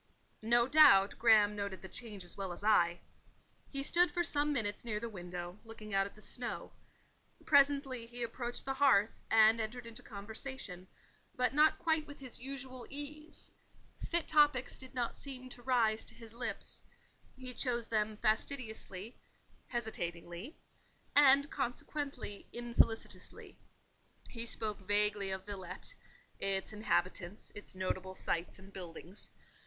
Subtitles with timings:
[0.41, 3.01] No doubt Graham noted the change as well as I.
[3.69, 6.71] He stood for some minutes near the window, looking out at the snow;
[7.45, 10.87] presently he, approached the hearth, and entered into conversation,
[11.35, 13.51] but not quite with his usual ease:
[13.99, 16.81] fit topics did not seem to rise to his lips;
[17.35, 19.15] he chose them fastidiously,
[19.67, 20.57] hesitatingly,
[21.15, 23.55] and consequently infelicitously:
[24.27, 29.29] he spoke vaguely of Villette—its inhabitants, its notable sights and buildings.